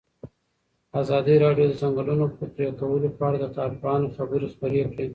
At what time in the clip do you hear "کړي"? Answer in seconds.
4.91-5.07